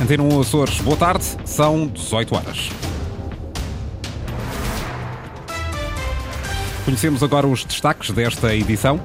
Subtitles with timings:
[0.00, 2.68] Antena 1 Açores, boa tarde, são 18 horas.
[6.84, 9.00] Conhecemos agora os destaques desta edição.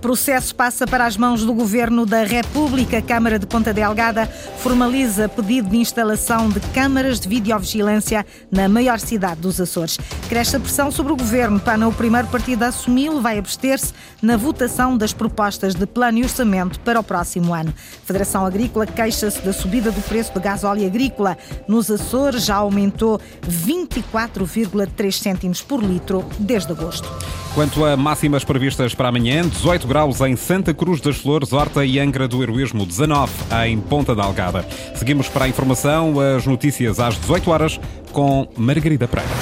[0.00, 3.02] Processo passa para as mãos do Governo da República.
[3.02, 4.26] Câmara de Ponta Delgada
[4.58, 9.98] formaliza pedido de instalação de câmaras de videovigilância na maior cidade dos Açores.
[10.28, 11.58] Cresce a pressão sobre o Governo.
[11.58, 16.22] Pana, o primeiro partido a assumi-lo, vai abster-se na votação das propostas de plano e
[16.22, 17.74] orçamento para o próximo ano.
[17.76, 21.36] A Federação Agrícola queixa-se da subida do preço do gás óleo agrícola.
[21.66, 27.08] Nos Açores já aumentou 24,3 cêntimos por litro desde agosto.
[27.54, 31.98] Quanto a máximas previstas para amanhã, 18 graus em Santa Cruz das Flores, Horta e
[31.98, 33.32] Angra do Heroísmo, 19
[33.66, 34.64] em Ponta da Algada.
[34.94, 37.80] Seguimos para a informação, as notícias às 18 horas
[38.12, 39.32] com Margarida Pereira.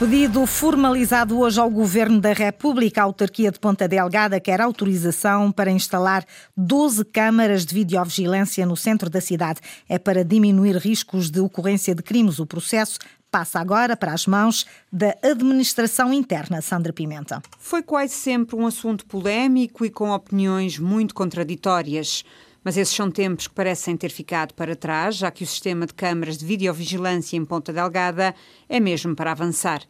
[0.00, 5.70] Pedido formalizado hoje ao Governo da República, a autarquia de Ponta Delgada quer autorização para
[5.70, 6.24] instalar
[6.56, 9.60] 12 câmaras de videovigilância no centro da cidade.
[9.86, 12.38] É para diminuir riscos de ocorrência de crimes.
[12.38, 12.98] O processo
[13.30, 17.40] passa agora para as mãos da administração interna, Sandra Pimenta.
[17.58, 22.24] Foi quase sempre um assunto polémico e com opiniões muito contraditórias.
[22.62, 25.94] Mas esses são tempos que parecem ter ficado para trás, já que o sistema de
[25.94, 28.34] câmaras de videovigilância em Ponta Delgada
[28.68, 29.82] é mesmo para avançar.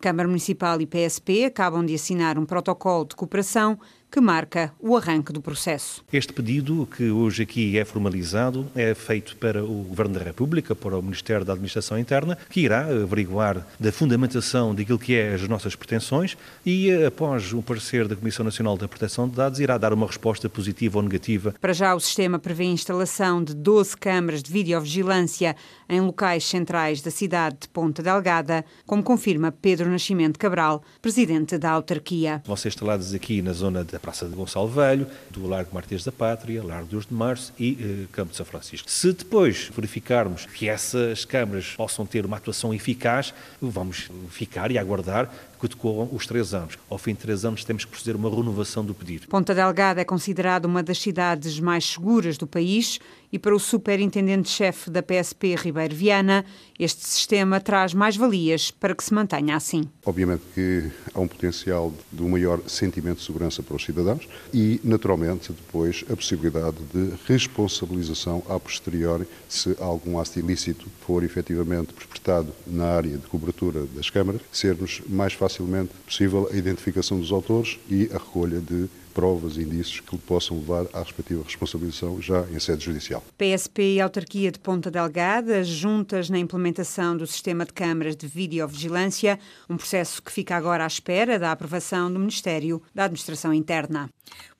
[0.00, 3.78] Câmara Municipal e PSP acabam de assinar um protocolo de cooperação
[4.10, 6.02] que marca o arranque do processo.
[6.12, 10.98] Este pedido, que hoje aqui é formalizado, é feito para o Governo da República, para
[10.98, 15.74] o Ministério da Administração Interna, que irá averiguar da fundamentação daquilo que é as nossas
[15.74, 20.06] pretensões e, após o parecer da Comissão Nacional da Proteção de Dados, irá dar uma
[20.06, 21.54] resposta positiva ou negativa.
[21.60, 25.54] Para já, o sistema prevê a instalação de 12 câmaras de videovigilância
[25.88, 31.70] em locais centrais da cidade de Ponta Delgada, como confirma Pedro Nascimento Cabral, presidente da
[31.70, 32.42] autarquia.
[32.46, 36.04] Vão ser instalados aqui na zona de da Praça de Gonçalo Velho, do Largo Martins
[36.04, 38.88] da Pátria, Largo dos de Março e eh, Campo de São Francisco.
[38.88, 45.30] Se depois verificarmos que essas câmaras possam ter uma atuação eficaz, vamos ficar e aguardar
[45.58, 46.78] que decorram os três anos.
[46.88, 49.28] Ao fim de três anos temos que proceder uma renovação do pedido.
[49.28, 52.98] Ponta Delgada é considerada uma das cidades mais seguras do país
[53.30, 56.44] e para o superintendente-chefe da PSP, Ribeiro Viana,
[56.78, 59.84] este sistema traz mais valias para que se mantenha assim.
[60.04, 64.80] Obviamente que há um potencial de um maior sentimento de segurança para os cidadãos e,
[64.82, 72.52] naturalmente, depois a possibilidade de responsabilização a posteriori se algum ato ilícito for efetivamente perpetrado
[72.66, 78.10] na área de cobertura das câmaras, sermos mais facilmente possível a identificação dos autores e
[78.12, 78.86] a recolha de
[79.18, 83.20] provas e indícios que possam levar à respectiva responsabilização já em sede judicial.
[83.36, 89.36] PSP e Autarquia de Ponta Delgada juntas na implementação do sistema de câmaras de videovigilância,
[89.68, 94.08] um processo que fica agora à espera da aprovação do Ministério da Administração Interna.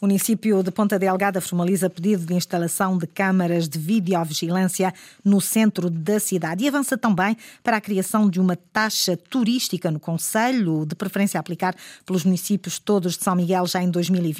[0.00, 4.94] O município de Ponta Delgada formaliza pedido de instalação de câmaras de videovigilância
[5.24, 9.98] no centro da cidade e avança também para a criação de uma taxa turística no
[9.98, 11.74] Conselho, de preferência a aplicar
[12.06, 13.90] pelos municípios todos de São Miguel já em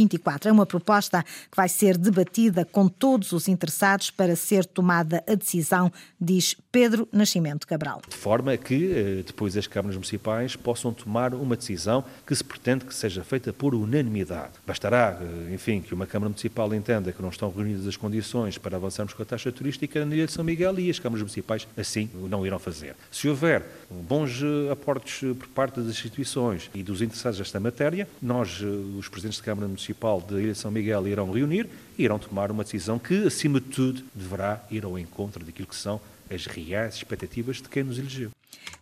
[0.09, 0.49] 2024.
[0.49, 5.35] É uma proposta que vai ser debatida com todos os interessados para ser tomada a
[5.35, 8.03] decisão, diz Pedro Nascimento Cabral.
[8.09, 12.85] De forma que eh, depois as câmaras municipais possam tomar uma decisão que se pretende
[12.85, 14.53] que seja feita por unanimidade.
[14.67, 18.77] Bastará eh, enfim, que uma Câmara Municipal entenda que não estão reunidas as condições para
[18.77, 22.09] avançarmos com a taxa turística na Ilha de São Miguel e as câmaras municipais assim
[22.15, 22.97] não irão fazer.
[23.11, 28.09] Se houver bons eh, aportes eh, por parte das instituições e dos interessados nesta matéria,
[28.23, 29.88] nós, os presidentes de Câmara Municipal
[30.27, 33.67] da Ilha de São Miguel, irão reunir e irão tomar uma decisão que, acima de
[33.69, 36.01] tudo, deverá ir ao encontro daquilo que são
[36.31, 38.31] as reais expectativas de quem nos elegeu.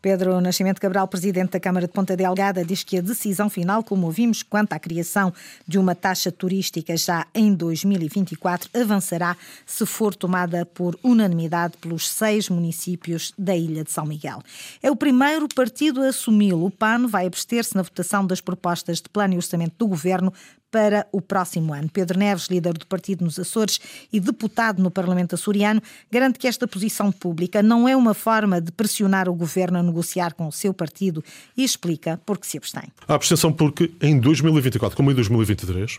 [0.00, 4.06] Pedro Nascimento Cabral, presidente da Câmara de Ponta Delgada, diz que a decisão final, como
[4.06, 5.33] ouvimos, quanto à criação
[5.66, 12.49] de uma taxa turística já em 2024, avançará se for tomada por unanimidade pelos seis
[12.49, 14.43] municípios da Ilha de São Miguel.
[14.83, 16.66] É o primeiro partido a assumi-lo.
[16.66, 20.33] O PAN vai abster-se na votação das propostas de plano e orçamento do governo
[20.76, 21.88] para o próximo ano.
[21.91, 23.80] Pedro Neves, líder do partido nos Açores
[24.12, 25.80] e deputado no Parlamento açoriano,
[26.12, 30.34] garante que esta posição pública não é uma forma de pressionar o governo a negociar
[30.34, 31.24] com o seu partido
[31.56, 32.92] e explica por que se abstém.
[33.09, 35.98] A abstenção porque em 2024, como em 2023,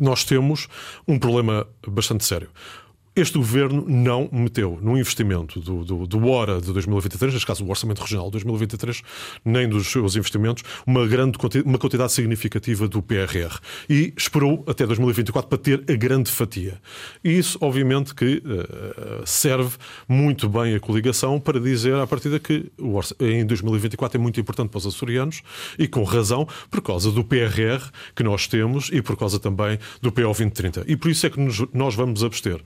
[0.00, 0.68] nós temos
[1.06, 2.48] um problema bastante sério.
[3.18, 7.68] Este governo não meteu no investimento do, do, do HORA de 2023, neste caso o
[7.68, 9.02] Orçamento Regional de 2023,
[9.44, 13.58] nem dos seus investimentos, uma grande uma quantidade significativa do PRR.
[13.90, 16.80] E esperou até 2024 para ter a grande fatia.
[17.24, 19.76] E isso, obviamente, que uh, serve
[20.08, 22.70] muito bem a coligação para dizer à partida que
[23.18, 25.42] em 2024 é muito importante para os açorianos
[25.76, 30.12] e com razão, por causa do PRR que nós temos e por causa também do
[30.12, 30.84] PO 2030.
[30.86, 32.62] E por isso é que nos, nós vamos abster.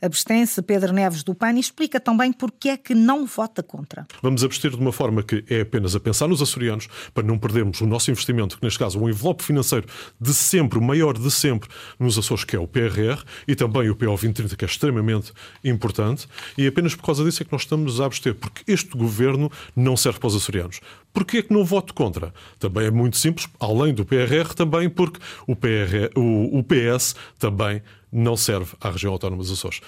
[0.00, 4.06] Abstém-se Pedro Neves do PAN e explica também porque é que não vota contra.
[4.22, 7.80] Vamos abster de uma forma que é apenas a pensar nos açorianos, para não perdermos
[7.80, 9.86] o nosso investimento, que neste caso é um envelope financeiro
[10.20, 13.96] de sempre, o maior de sempre nos Açores, que é o PRR, e também o
[13.96, 15.32] PO 2030, que é extremamente
[15.62, 16.26] importante,
[16.56, 19.96] e apenas por causa disso é que nós estamos a abster, porque este governo não
[19.96, 20.80] serve para os açorianos.
[21.16, 22.30] Porquê que não voto contra?
[22.58, 25.54] Também é muito simples, além do PRR, também porque o,
[26.14, 27.82] o, o PS também
[28.12, 29.80] não serve à região autónoma dos Açores.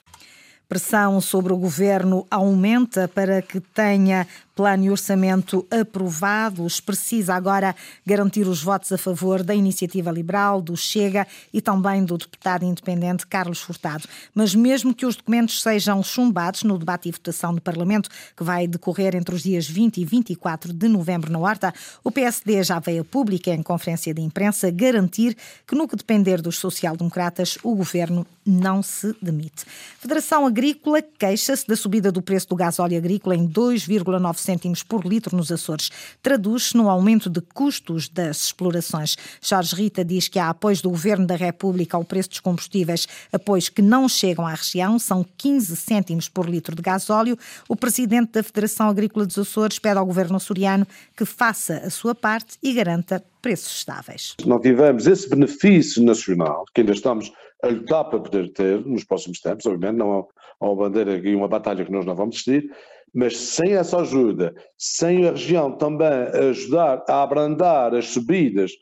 [0.67, 4.27] Pressão sobre o governo aumenta para que tenha
[4.59, 6.81] plano e orçamento aprovados.
[6.81, 12.19] Precisa agora garantir os votos a favor da iniciativa liberal, do Chega e também do
[12.19, 14.09] deputado independente Carlos Furtado.
[14.35, 18.67] Mas mesmo que os documentos sejam chumbados no debate e votação do Parlamento, que vai
[18.67, 21.73] decorrer entre os dias 20 e 24 de novembro na Horta,
[22.03, 25.37] o PSD já veio a pública em conferência de imprensa garantir
[25.69, 29.65] que, no que depender dos social-democratas, o governo não se demite.
[30.01, 35.37] Federação Agrícola queixa-se da subida do preço do gasóleo agrícola em 2,9 cêntimos por litro
[35.37, 35.91] nos Açores.
[36.23, 39.15] Traduz-se no aumento de custos das explorações.
[39.43, 43.69] Jorge Rita diz que há apoios do Governo da República ao preço dos combustíveis, apoios
[43.69, 47.37] que não chegam à região, são 15 cêntimos por litro de gasóleo.
[47.69, 52.15] O presidente da Federação Agrícola dos Açores pede ao Governo açoriano que faça a sua
[52.15, 54.35] parte e garanta preços estáveis.
[54.47, 57.31] Não tivemos esse benefício nacional, que ainda estamos
[57.63, 60.27] a lutar para poder ter nos próximos tempos, obviamente, não
[60.61, 62.71] há uma bandeira e uma batalha que nós não vamos desistir,
[63.15, 66.09] mas sem essa ajuda, sem a região também
[66.49, 68.73] ajudar a abrandar as subidas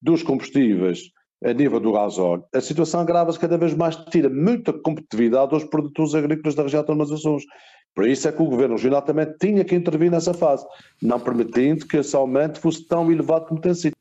[0.00, 1.10] dos combustíveis
[1.44, 6.14] a nível do gasóleo, a situação agrava-se cada vez mais, tira muita competitividade aos produtores
[6.14, 7.44] agrícolas da região autónoma dos Açores.
[7.94, 10.64] Por isso é que o Governo Regional também tinha que intervir nessa fase,
[11.02, 13.96] não permitindo que esse aumento fosse tão elevado como tem sido.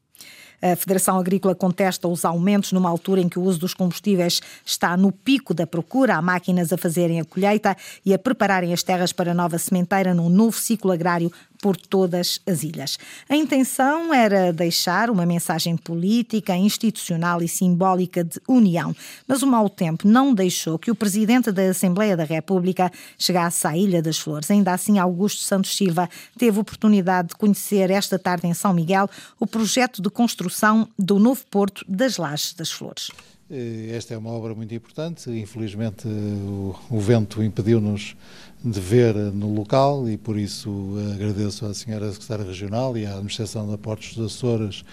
[0.61, 4.95] A Federação Agrícola contesta os aumentos numa altura em que o uso dos combustíveis está
[4.95, 6.15] no pico da procura.
[6.15, 7.75] Há máquinas a fazerem a colheita
[8.05, 11.31] e a prepararem as terras para a nova sementeira num novo ciclo agrário
[11.61, 12.97] por todas as ilhas.
[13.29, 18.95] A intenção era deixar uma mensagem política, institucional e simbólica de união,
[19.27, 23.77] mas o mau tempo não deixou que o presidente da Assembleia da República chegasse à
[23.77, 24.49] Ilha das Flores.
[24.49, 29.09] Ainda assim, Augusto Santos Silva teve oportunidade de conhecer esta tarde em São Miguel
[29.39, 33.11] o projeto de construção do novo porto das Lajes das Flores.
[33.51, 35.30] Eh, esta é uma obra muito importante.
[35.30, 38.15] Infelizmente, o, o vento impediu-nos
[38.63, 43.69] de ver no local e por isso agradeço à senhora secretária regional e à administração
[43.69, 44.86] da Portos dos Açores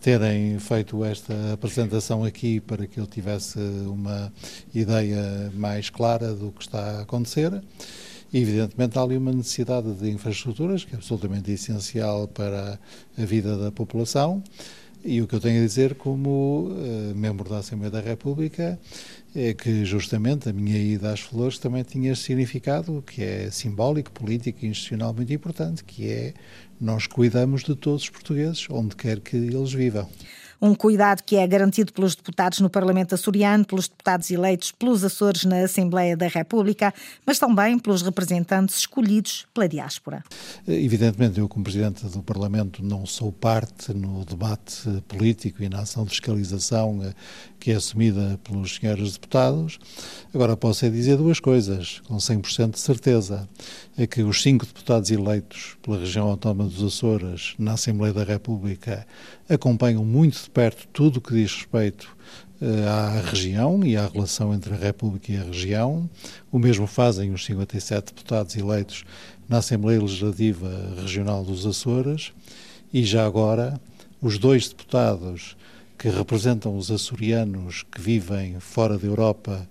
[0.00, 4.32] terem feito esta apresentação aqui para que eu tivesse uma
[4.74, 7.52] ideia mais clara do que está a acontecer.
[8.32, 12.78] Evidentemente, há ali uma necessidade de infraestruturas que é absolutamente essencial para
[13.18, 14.42] a vida da população.
[15.08, 18.76] E o que eu tenho a dizer como uh, membro da Assembleia da República
[19.36, 24.64] é que justamente a minha ida às flores também tinha significado que é simbólico, político
[24.64, 26.34] e institucional muito importante, que é
[26.80, 30.08] nós cuidamos de todos os portugueses, onde quer que eles vivam.
[30.60, 35.44] Um cuidado que é garantido pelos deputados no Parlamento açoriano, pelos deputados eleitos pelos Açores
[35.44, 36.92] na Assembleia da República,
[37.24, 40.22] mas também pelos representantes escolhidos pela diáspora.
[40.66, 46.04] Evidentemente, eu, como Presidente do Parlamento, não sou parte no debate político e na ação
[46.04, 47.12] de fiscalização eh,
[47.58, 49.78] que é assumida pelos senhores deputados.
[50.32, 53.48] Agora, posso é dizer duas coisas, com 100% de certeza.
[53.98, 59.06] É que os cinco deputados eleitos pela região autónoma dos Açores na Assembleia da República
[59.48, 62.16] acompanham muito de perto tudo o que diz respeito
[62.60, 66.08] uh, à região e à relação entre a República e a região.
[66.50, 69.04] O mesmo fazem os 57 deputados eleitos
[69.48, 72.32] na Assembleia Legislativa Regional dos Açores
[72.92, 73.80] e já agora
[74.22, 75.56] os dois deputados
[75.98, 79.66] que representam os açorianos que vivem fora da Europa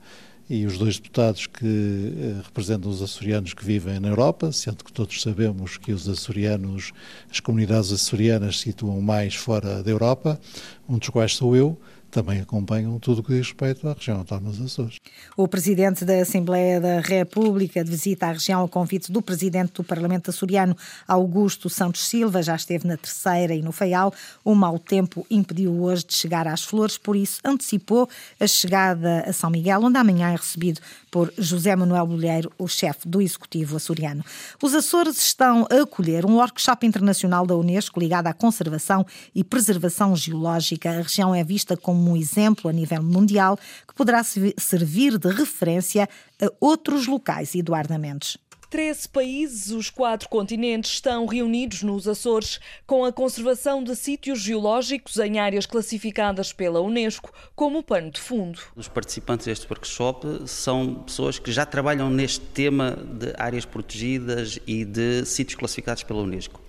[0.49, 4.93] e os dois deputados que eh, representam os açorianos que vivem na Europa, sendo que
[4.93, 6.91] todos sabemos que os açorianos,
[7.31, 10.39] as comunidades açorianas situam mais fora da Europa,
[10.87, 11.77] um dos quais sou eu,
[12.15, 15.00] também acompanham tudo o que diz respeito à região autónoma dos Açores.
[15.36, 19.84] O presidente da Assembleia da República de visita à região a convite do presidente do
[19.84, 24.13] Parlamento açoriano, Augusto Santos Silva, já esteve na Terceira e no Faial.
[24.45, 28.07] O mau tempo impediu hoje de chegar às flores, por isso antecipou
[28.39, 30.79] a chegada a São Miguel, onde amanhã é recebido
[31.12, 34.24] por José Manuel Bolheiro, o chefe do Executivo açoriano.
[34.63, 40.15] Os Açores estão a acolher um workshop internacional da Unesco ligado à conservação e preservação
[40.15, 40.89] geológica.
[40.89, 43.57] A região é vista como um exemplo a nível mundial
[43.88, 46.09] que poderá servir de referência
[46.41, 47.55] a outros locais.
[47.55, 48.38] Eduardo Mendes.
[48.69, 55.17] Treze países, os quatro continentes, estão reunidos nos Açores com a conservação de sítios geológicos
[55.17, 58.59] em áreas classificadas pela Unesco como pano de fundo.
[58.75, 64.83] Os participantes deste workshop são pessoas que já trabalham neste tema de áreas protegidas e
[64.83, 66.59] de sítios classificados pela Unesco.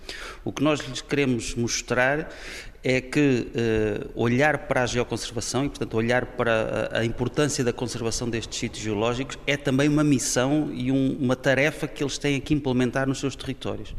[0.45, 2.31] O que nós lhes queremos mostrar
[2.89, 7.73] é que uh, olhar para a geoconservação e, portanto, olhar para a, a, importância da
[7.73, 12.41] conservação destes sítios geológicos é também uma missão e um, uma tarefa que eles têm
[12.41, 13.93] que implementar nos seus territórios.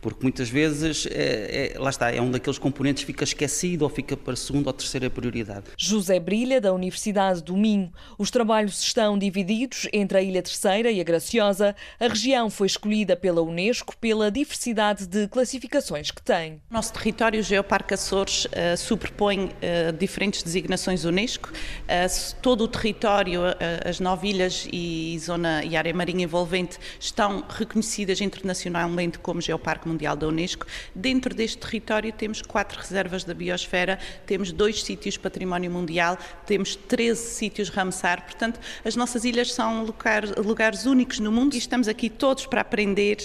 [0.00, 3.88] Porque muitas vezes, é, é, lá está, é um daqueles componentes que fica esquecido ou
[3.88, 5.64] fica para segunda ou terceira prioridade.
[5.76, 7.92] José Brilha, da Universidade do Minho.
[8.16, 11.74] Os trabalhos estão divididos entre a Ilha Terceira e a Graciosa.
[11.98, 16.62] A região foi escolhida pela Unesco pela diversidade de classificações que tem.
[16.70, 21.48] Nosso território, o Geoparque Açores, Açores uh, superpõe uh, diferentes designações Unesco.
[21.50, 23.40] Uh, todo o território,
[23.84, 30.14] as nove ilhas e zona e área marinha envolvente estão reconhecidas internacionalmente como Geoparque Mundial
[30.14, 30.66] da Unesco.
[30.94, 37.20] Dentro deste território temos quatro reservas da biosfera, temos dois sítios património mundial, temos 13
[37.20, 38.24] sítios Ramsar.
[38.24, 42.60] Portanto, as nossas ilhas são lugar, lugares únicos no mundo e estamos aqui todos para
[42.60, 43.16] aprender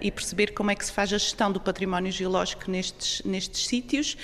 [0.00, 4.16] e perceber como é que se faz a gestão do património geológico nestes, nestes sítios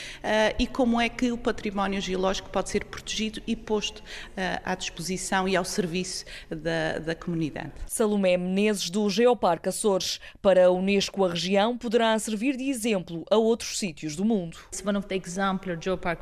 [0.59, 5.49] e como é que o património geológico pode ser protegido e posto uh, à disposição
[5.49, 7.73] e ao serviço da, da comunidade.
[7.87, 10.21] Salomé Menezes, do Geoparque Açores.
[10.41, 14.59] Para a Unesco, a região poderá servir de exemplo a outros sítios do mundo.
[14.69, 16.21] It's one of the exemplar geopark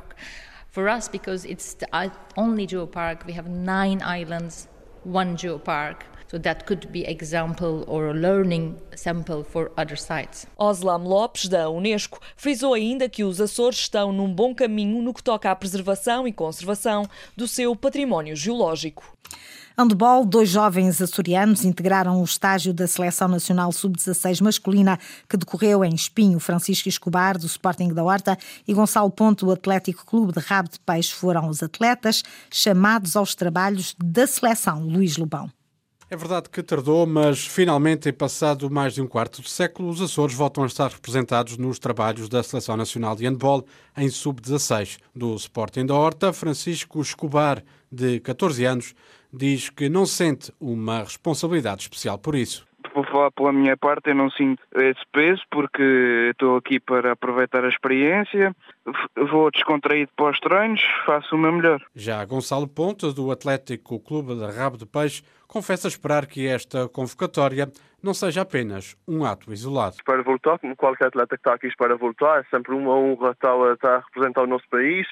[0.71, 1.87] for us because it's the
[2.37, 3.25] only geopark.
[3.27, 4.69] We have nine islands,
[5.05, 6.12] one geopark.
[6.33, 10.47] So that could be example or a learning sample for other sites.
[10.57, 15.23] Oslam Lopes, da Unesco, frisou ainda que os Açores estão num bom caminho no que
[15.23, 19.15] toca à preservação e conservação do seu património geológico.
[19.77, 24.99] Handball, dois jovens açorianos integraram o estágio da Seleção Nacional Sub-16 masculina
[25.29, 26.41] que decorreu em Espinho.
[26.41, 30.81] Francisco Escobar, do Sporting da Horta, e Gonçalo Ponto, do Atlético Clube de Rabo de
[30.81, 34.83] Peixe, foram os atletas chamados aos trabalhos da seleção.
[34.83, 35.51] Luís Lobão.
[36.13, 39.99] É verdade que tardou, mas finalmente, em passado mais de um quarto de século, os
[39.99, 43.65] Açores voltam a estar representados nos trabalhos da Seleção Nacional de Handball
[43.97, 46.31] em Sub-16 do Sporting da Horta.
[46.31, 48.95] Francisco Escobar, de 14 anos,
[49.33, 54.15] diz que não sente uma responsabilidade especial por isso vou falar pela minha parte, eu
[54.15, 58.55] não sinto esse peso porque estou aqui para aproveitar a experiência,
[59.31, 61.81] vou descontraído para os treinos, faço o meu melhor.
[61.95, 67.71] Já Gonçalo Ponta, do Atlético Clube de Rabo de Peixe, confessa esperar que esta convocatória
[68.03, 69.97] não seja apenas um ato isolado.
[69.97, 73.53] Espero voltar, como qualquer atleta que está aqui espera voltar, é sempre uma honra estar
[73.53, 75.07] a representar o nosso país,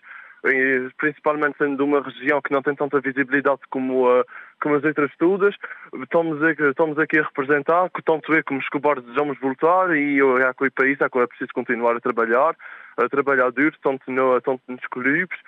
[0.96, 4.24] principalmente sendo de uma região que não tem tanta visibilidade como, uh,
[4.60, 5.54] como as outras todas.
[6.02, 10.52] Estamos aqui, estamos aqui a representar, que tanto eu como Escobar desejamos voltar e é
[10.54, 12.56] com o país é, é preciso continuar a trabalhar,
[12.96, 15.38] a trabalhar duro, tanto, no, tanto nos clubes,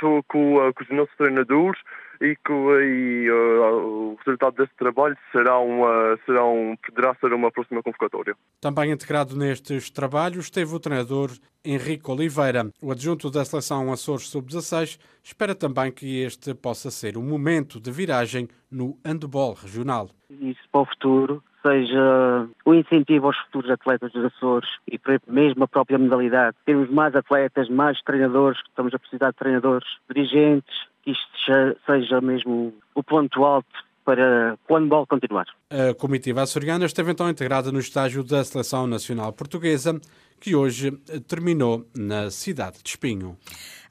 [0.00, 1.80] com, com os nossos treinadores
[2.20, 7.50] e que e, uh, o resultado desse trabalho será uma, será um, poderá ser uma
[7.50, 8.36] próxima convocatória.
[8.60, 11.30] Também integrado nestes trabalhos esteve o treinador
[11.64, 12.70] Henrique Oliveira.
[12.82, 17.90] O adjunto da seleção Açores Sub-16 espera também que este possa ser um momento de
[17.90, 20.10] viragem no handball regional.
[20.30, 25.68] Isso para o futuro seja o incentivo aos futuros atletas dos Açores e mesmo a
[25.68, 26.56] própria modalidade.
[26.64, 32.72] Termos mais atletas, mais treinadores, estamos a precisar de treinadores, dirigentes, que isto seja mesmo
[32.94, 33.68] o ponto alto
[34.04, 35.46] para o handball continuar.
[35.70, 40.00] A comitiva açoriana esteve então integrada no estágio da Seleção Nacional Portuguesa,
[40.40, 40.90] que hoje
[41.28, 43.36] terminou na cidade de Espinho.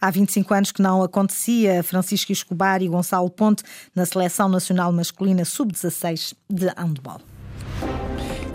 [0.02, 3.64] Há 25 anos que não acontecia Francisco Escobar e Gonçalo Ponte
[3.96, 7.22] na Seleção Nacional Masculina Sub-16 de handball.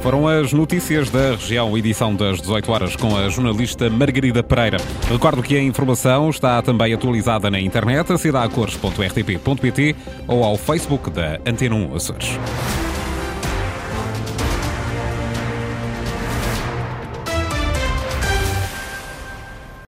[0.05, 4.77] Foram as notícias da região, edição das 18 horas, com a jornalista Margarida Pereira.
[5.11, 9.97] Recordo que a informação está também atualizada na internet, aceda a cores.rtp.pt
[10.29, 12.39] ou ao Facebook da Antena 1 Açores.